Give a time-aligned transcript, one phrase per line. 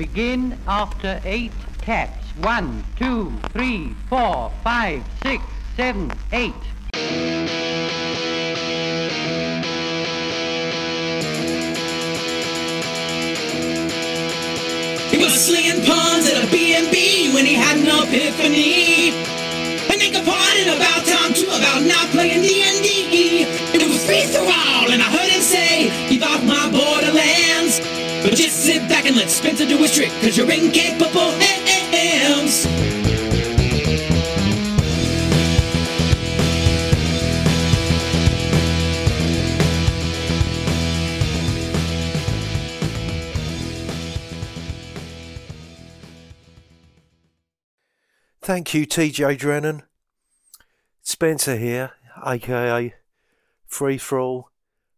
[0.00, 1.52] Begin after eight
[1.82, 2.28] taps.
[2.38, 5.44] One, two, three, four, five, six,
[5.76, 6.54] seven, eight.
[15.10, 19.10] He was slinging pawns at a B&B when he had an epiphany.
[19.90, 20.99] And they complained about
[30.00, 31.30] trick, cause you're incapable
[31.90, 32.66] hams.
[48.40, 49.82] Thank you, TJ Drennon.
[51.02, 51.92] Spencer here,
[52.24, 52.94] aka
[53.66, 54.50] Free Thrall,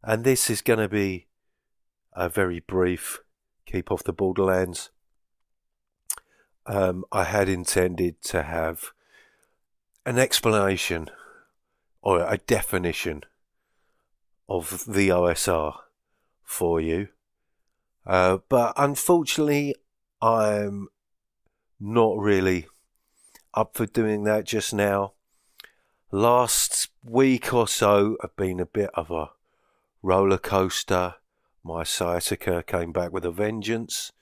[0.03, 1.27] and this is going to be
[2.15, 3.21] a very brief
[3.73, 4.91] Keep Off the Borderlands.
[6.67, 8.93] Um, I had intended to have
[10.05, 11.09] an explanation
[12.03, 13.23] or a definition
[14.47, 15.75] of the OSR
[16.45, 17.09] for you,
[18.07, 19.75] uh, but unfortunately,
[20.21, 20.89] I'm
[21.81, 22.67] not really
[23.55, 25.15] up for doing that just now.
[26.11, 29.31] Last week or so have been a bit of a
[30.03, 31.15] roller coaster.
[31.65, 34.13] My sciatica came back with a vengeance.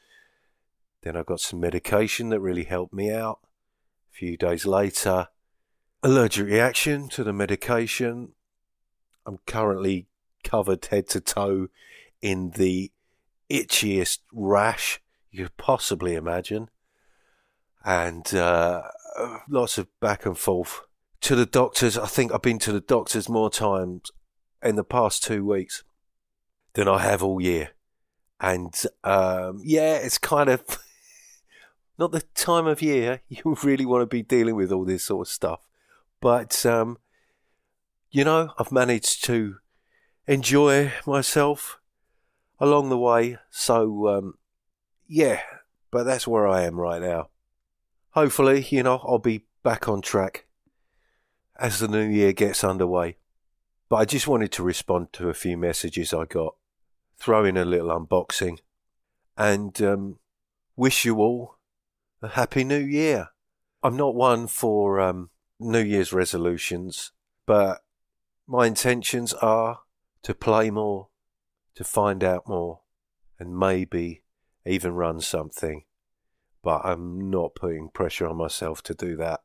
[1.02, 3.40] Then I got some medication that really helped me out.
[4.12, 5.28] A few days later,
[6.02, 8.32] allergic reaction to the medication.
[9.24, 10.06] I'm currently
[10.44, 11.68] covered head to toe
[12.20, 12.90] in the
[13.50, 16.68] itchiest rash you could possibly imagine.
[17.84, 18.82] And uh,
[19.48, 20.82] lots of back and forth
[21.22, 21.96] to the doctors.
[21.96, 24.10] I think I've been to the doctors more times
[24.62, 25.82] in the past two weeks
[26.74, 27.70] than I have all year.
[28.40, 30.62] And um, yeah, it's kind of
[31.98, 35.28] not the time of year you really want to be dealing with all this sort
[35.28, 35.60] of stuff.
[36.20, 36.98] But, um,
[38.10, 39.56] you know, I've managed to
[40.26, 41.80] enjoy myself
[42.58, 43.38] along the way.
[43.50, 44.34] So, um,
[45.08, 45.40] yeah,
[45.90, 47.28] but that's where I am right now.
[48.10, 50.46] Hopefully, you know, I'll be back on track
[51.58, 53.16] as the new year gets underway.
[53.90, 56.54] But I just wanted to respond to a few messages I got,
[57.18, 58.60] throw in a little unboxing,
[59.36, 60.20] and um,
[60.76, 61.58] wish you all
[62.22, 63.30] a happy new year.
[63.82, 67.10] I'm not one for um, New Year's resolutions,
[67.46, 67.80] but
[68.46, 69.80] my intentions are
[70.22, 71.08] to play more,
[71.74, 72.82] to find out more,
[73.40, 74.22] and maybe
[74.64, 75.82] even run something.
[76.62, 79.40] But I'm not putting pressure on myself to do that.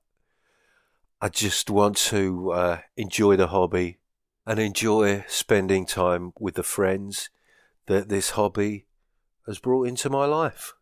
[1.20, 3.98] I just want to uh, enjoy the hobby
[4.46, 7.30] and enjoy spending time with the friends
[7.88, 8.86] that this hobby
[9.46, 10.74] has brought into my life.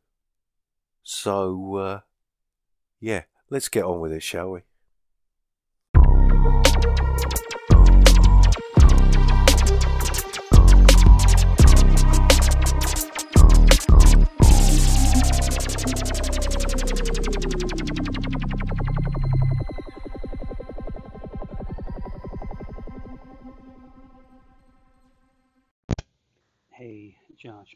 [1.02, 2.00] So, uh,
[3.00, 4.62] yeah, let's get on with it, shall we?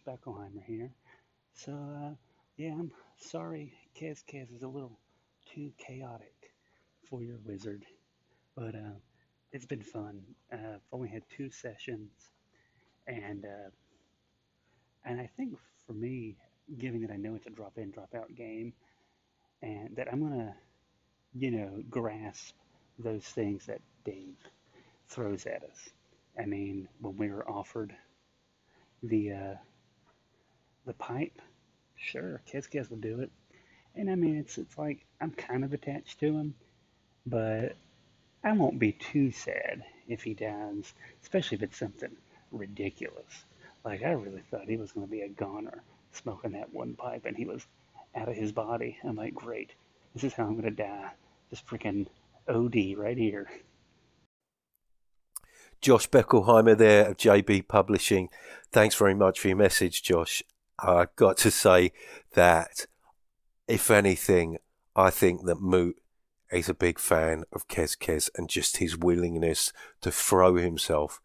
[0.08, 0.92] Beckelhimer here.
[1.54, 2.16] So, uh,
[2.56, 4.98] yeah, I'm sorry Kez Kez is a little
[5.54, 6.54] too chaotic
[7.10, 7.86] for your wizard,
[8.56, 8.96] but uh,
[9.52, 10.22] it's been fun.
[10.52, 12.12] Uh, I've only had two sessions,
[13.06, 13.70] and uh,
[15.04, 16.38] and I think for me,
[16.78, 18.74] given that I know it's a drop in, drop out game,
[19.62, 20.56] and that I'm gonna,
[21.34, 22.56] you know, grasp
[22.98, 24.38] those things that Dave
[25.10, 25.90] throws at us.
[26.40, 27.94] I mean, when we were offered
[29.04, 29.56] the uh,
[30.88, 31.42] the pipe,
[31.96, 33.30] sure, Kez Kez will do it.
[33.96, 36.56] And I mean, it's it's like I'm kind of attached to him,
[37.26, 37.76] but
[38.44, 42.16] I won't be too sad if he dies, especially if it's something
[42.52, 43.46] ridiculous.
[43.84, 45.84] Like I really thought he was going to be a goner
[46.14, 47.66] smoking that one pipe, and he was
[48.16, 48.98] out of his body.
[49.04, 49.72] I'm like, great,
[50.14, 51.12] this is how I'm going to die.
[51.50, 52.08] Just freaking
[52.48, 53.50] OD right here.
[55.82, 58.30] Josh Beckelhimer there of JB Publishing.
[58.72, 60.44] Thanks very much for your message, Josh.
[60.80, 61.92] I've got to say
[62.34, 62.86] that,
[63.68, 64.58] if anything,
[64.96, 65.98] I think that Moot
[66.52, 71.20] is a big fan of Kez Kez and just his willingness to throw himself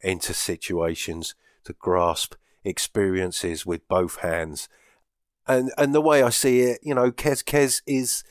[0.00, 4.68] into situations, to grasp experiences with both hands.
[5.46, 8.24] And and the way I see it, you know, Kez Kez is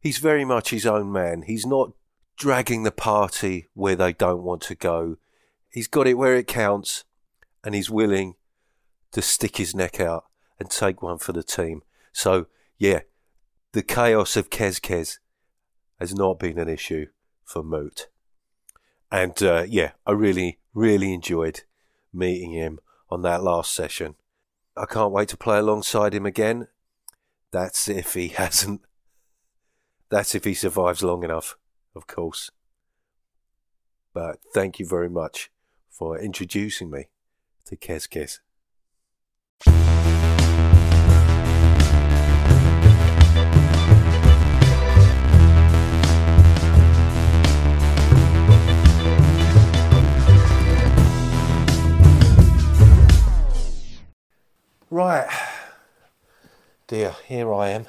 [0.00, 1.42] he's very much his own man.
[1.42, 1.92] He's not
[2.36, 5.18] dragging the party where they don't want to go.
[5.68, 7.04] He's got it where it counts,
[7.62, 8.34] and he's willing
[9.12, 10.24] to stick his neck out
[10.58, 11.82] and take one for the team.
[12.12, 12.46] So,
[12.78, 13.00] yeah,
[13.72, 15.18] the chaos of Kez
[15.98, 17.06] has not been an issue
[17.44, 18.08] for Moot.
[19.10, 21.62] And uh, yeah, I really, really enjoyed
[22.12, 22.80] meeting him
[23.10, 24.14] on that last session.
[24.76, 26.68] I can't wait to play alongside him again.
[27.50, 28.80] That's if he hasn't.
[30.08, 31.56] That's if he survives long enough,
[31.94, 32.50] of course.
[34.14, 35.50] But thank you very much
[35.90, 37.08] for introducing me
[37.66, 38.40] to Kez.
[54.94, 55.26] Right,
[56.86, 57.86] dear, here I am.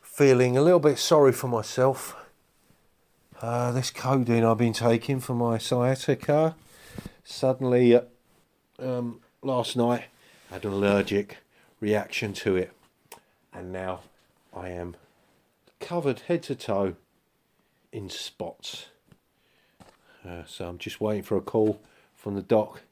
[0.00, 2.14] Feeling a little bit sorry for myself.
[3.42, 6.54] Uh, this codeine I've been taking for my sciatica
[7.24, 8.02] suddenly, uh,
[8.78, 10.04] um, last night,
[10.50, 11.38] had an allergic
[11.80, 12.72] reaction to it,
[13.52, 14.00] and now
[14.54, 14.96] I am
[15.78, 16.96] covered head to toe
[17.92, 18.86] in spots.
[20.26, 21.80] Uh, so I'm just waiting for a call
[22.16, 22.82] from the doc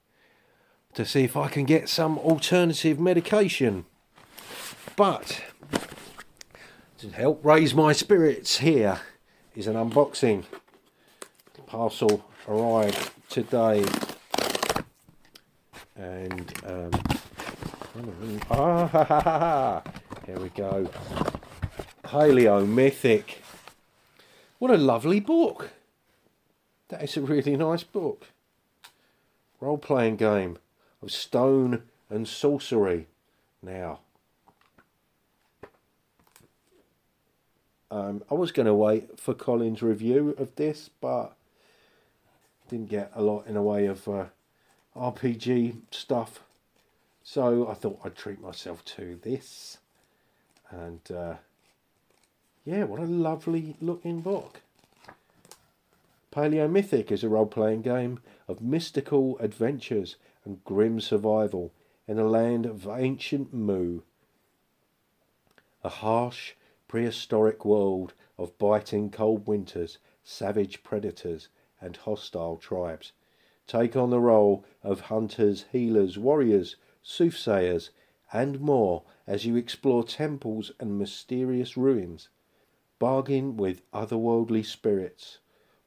[0.94, 3.84] to see if I can get some alternative medication.
[4.94, 5.42] But
[6.98, 9.00] to help raise my spirits, here
[9.56, 10.44] is an unboxing.
[11.66, 13.84] Parcel arrived today,
[16.04, 16.90] and um,
[18.50, 19.82] ah, ha, ha, ha,
[20.26, 20.88] here we go.
[22.02, 23.36] Paleomythic.
[24.58, 25.70] What a lovely book!
[26.88, 28.26] That is a really nice book.
[29.60, 30.58] Role playing game
[31.02, 33.06] of stone and sorcery.
[33.62, 34.00] Now,
[37.90, 41.34] um, I was going to wait for Colin's review of this, but
[42.68, 44.24] didn't get a lot in the way of uh,
[44.96, 46.42] RPG stuff.
[47.22, 49.78] So I thought I'd treat myself to this.
[50.70, 51.34] And uh,
[52.64, 54.60] yeah, what a lovely looking book.
[56.32, 61.72] Paleomythic is a role playing game of mystical adventures and grim survival
[62.08, 64.00] in a land of ancient Mu.
[65.82, 66.54] A harsh,
[66.88, 71.48] prehistoric world of biting cold winters, savage predators,
[71.80, 73.12] and hostile tribes.
[73.66, 77.90] Take on the role of hunters, healers, warriors, soothsayers,
[78.32, 82.28] and more as you explore temples and mysterious ruins.
[82.98, 85.38] Bargain with otherworldly spirits.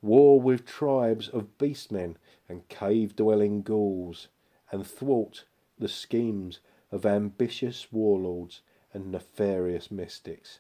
[0.02, 2.18] War with tribes of beastmen
[2.50, 4.28] and cave dwelling ghouls
[4.72, 5.46] and thwart
[5.78, 6.60] the schemes
[6.92, 8.62] of ambitious warlords
[8.94, 10.60] and nefarious mystics.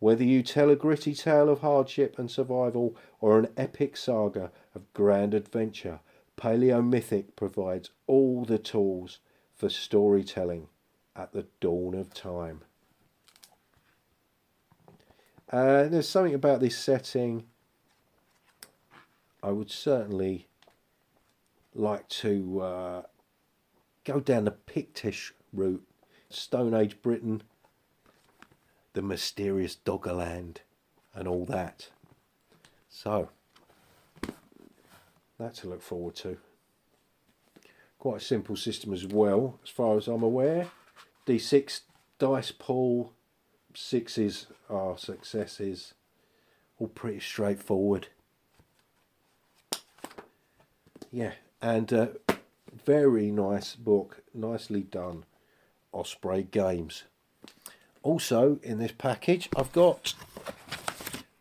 [0.00, 4.92] Whether you tell a gritty tale of hardship and survival or an epic saga of
[4.92, 6.00] grand adventure,
[6.38, 9.18] Paleomythic provides all the tools
[9.56, 10.68] for storytelling
[11.16, 12.60] at the dawn of time.
[15.50, 17.44] Uh, there's something about this setting
[19.42, 20.46] I would certainly
[21.74, 23.02] like to uh,
[24.04, 25.86] go down the Pictish route,
[26.30, 27.42] Stone Age Britain,
[28.92, 30.58] the mysterious Doggerland,
[31.14, 31.88] and all that.
[32.88, 33.30] So,
[35.38, 36.36] that to look forward to.
[37.98, 40.68] Quite a simple system as well, as far as I'm aware.
[41.26, 41.80] D6
[42.18, 43.12] dice pool,
[43.74, 45.94] sixes are successes,
[46.78, 48.08] all pretty straightforward.
[51.10, 52.06] Yeah, and uh,
[52.84, 55.24] very nice book, nicely done.
[55.92, 57.04] Osprey Games.
[58.02, 60.14] Also, in this package, I've got,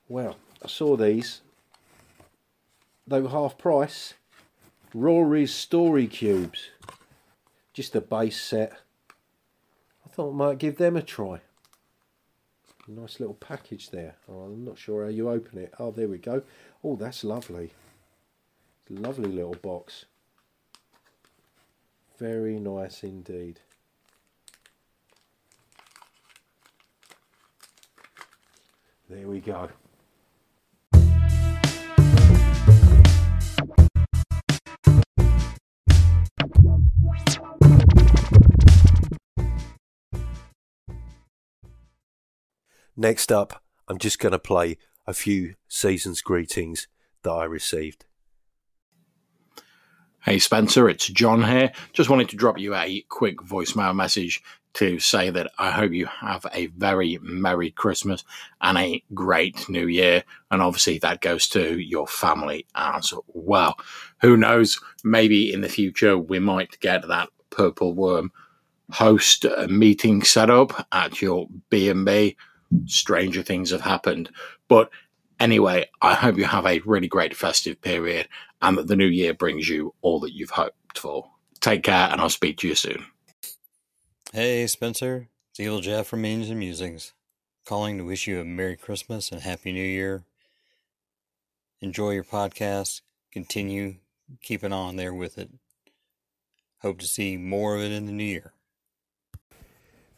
[0.08, 1.42] well, I saw these.
[3.08, 4.16] They were half price.
[4.94, 6.70] Rory's Story Cubes.
[7.74, 8.74] Just the base set.
[10.06, 11.40] I thought I might give them a try.
[12.88, 14.16] Nice little package there.
[14.30, 15.74] Oh, I'm not sure how you open it.
[15.80, 16.42] Oh, there we go.
[16.84, 17.72] Oh, that's lovely.
[18.90, 20.06] Lovely little box.
[22.18, 23.60] Very nice indeed.
[29.10, 29.70] There we go.
[43.00, 46.88] Next up, I'm just going to play a few season's greetings
[47.22, 48.07] that I received.
[50.28, 51.72] Hey Spencer, it's John here.
[51.94, 54.44] Just wanted to drop you a quick voicemail message
[54.74, 58.26] to say that I hope you have a very Merry Christmas
[58.60, 60.26] and a great New Year.
[60.52, 63.76] And obviously, that goes to your family as well.
[64.20, 64.82] Who knows?
[65.02, 68.34] Maybe in the future we might get that purple worm
[68.92, 72.36] host meeting set up at your B&B,
[72.86, 74.30] stranger things have happened.
[74.68, 74.90] But
[75.40, 78.28] anyway, I hope you have a really great festive period
[78.62, 81.30] and that the new year brings you all that you've hoped for.
[81.60, 83.06] Take care and I'll speak to you soon.
[84.34, 85.30] Hey, Spencer.
[85.52, 87.14] It's Evil Jeff from Minions and Musings.
[87.66, 90.24] Calling to wish you a Merry Christmas and Happy New Year.
[91.82, 93.02] Enjoy your podcast.
[93.32, 93.96] Continue
[94.42, 95.50] keeping on there with it.
[96.82, 98.54] Hope to see more of it in the new year.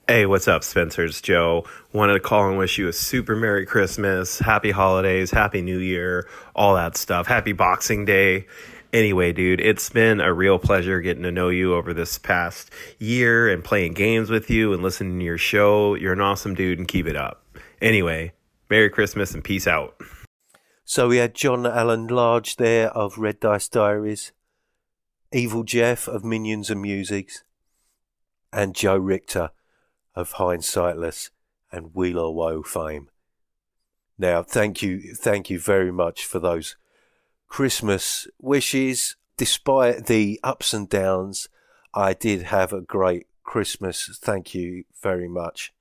[0.09, 1.05] Hey, what's up, Spencer?
[1.05, 1.65] It's Joe.
[1.93, 6.27] Wanted to call and wish you a super Merry Christmas, Happy Holidays, Happy New Year,
[6.55, 7.27] all that stuff.
[7.27, 8.47] Happy Boxing Day.
[8.91, 13.49] Anyway, dude, it's been a real pleasure getting to know you over this past year
[13.49, 15.93] and playing games with you and listening to your show.
[15.93, 17.45] You're an awesome dude and keep it up.
[17.79, 18.33] Anyway,
[18.67, 19.95] Merry Christmas and peace out.
[20.85, 24.31] So we had John Allen Large there of Red Dice Diaries,
[25.31, 27.43] Evil Jeff of Minions and Musings,
[28.51, 29.51] and Joe Richter
[30.19, 31.29] of Hindsightless
[31.71, 33.09] and Weal or Woe fame.
[34.17, 36.75] Now, thank you, thank you very much for those
[37.47, 39.15] Christmas wishes.
[39.38, 41.47] Despite the ups and downs,
[41.93, 44.19] I did have a great Christmas.
[44.21, 45.73] Thank you very much.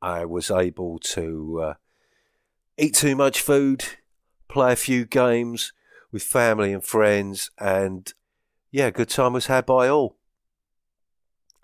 [0.00, 1.74] I was able to uh,
[2.78, 3.84] eat too much food,
[4.48, 5.72] play a few games
[6.12, 8.14] with family and friends, and
[8.70, 10.16] yeah, good time was had by all.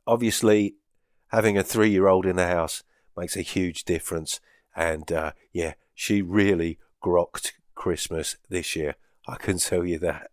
[0.05, 0.75] Obviously,
[1.33, 2.85] having a three year old in the house
[3.17, 4.41] makes a huge difference,
[4.77, 8.95] and uh, yeah, she really grokked Christmas this year.
[9.27, 10.31] I can tell you that.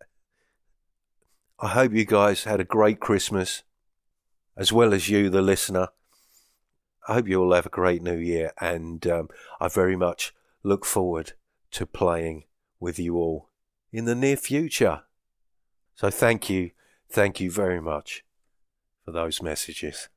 [1.60, 3.63] I hope you guys had a great Christmas,
[4.56, 5.89] as well as you, the listener.
[7.08, 9.29] I hope you all have a great new year, and um,
[9.60, 11.34] I very much look forward
[11.72, 12.44] to playing
[12.79, 13.50] with you all
[13.91, 15.03] in the near future.
[15.96, 16.72] So thank you,
[17.10, 18.24] thank you very much
[19.03, 20.10] for those messages.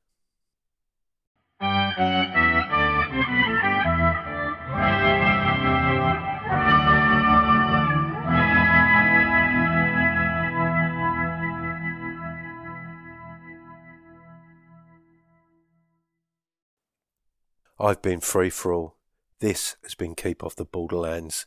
[17.82, 18.94] I've been free thrall.
[19.40, 21.46] This has been Keep Off the Borderlands.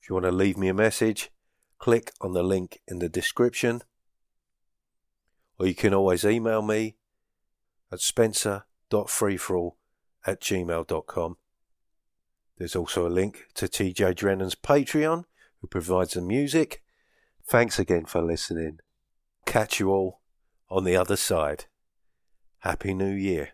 [0.00, 1.30] If you want to leave me a message,
[1.78, 3.82] click on the link in the description.
[5.58, 6.96] Or you can always email me
[7.92, 9.72] at spencer.freethrall
[10.26, 11.36] at gmail.com.
[12.56, 15.24] There's also a link to TJ Drennon's Patreon,
[15.60, 16.82] who provides the music.
[17.46, 18.78] Thanks again for listening.
[19.44, 20.22] Catch you all
[20.70, 21.66] on the other side.
[22.60, 23.50] Happy New Year.